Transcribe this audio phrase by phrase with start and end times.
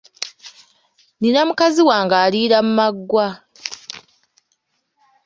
[1.15, 3.27] Nnina mukazi wange aliira mu maggwa.